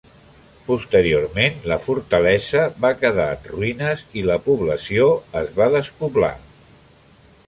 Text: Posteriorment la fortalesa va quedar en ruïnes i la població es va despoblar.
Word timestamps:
Posteriorment 0.67 1.57
la 1.71 1.77
fortalesa 1.83 2.63
va 2.85 2.91
quedar 3.03 3.27
en 3.35 3.45
ruïnes 3.51 4.05
i 4.23 4.27
la 4.31 4.39
població 4.47 5.11
es 5.43 5.53
va 5.61 5.69
despoblar. 5.77 6.33